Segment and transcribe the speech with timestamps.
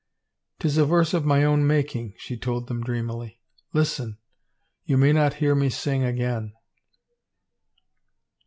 [0.59, 3.39] "Tis a verse of my own making," she told them dreamily."
[3.71, 4.17] Listen;
[4.83, 6.53] you may not hear me sing again.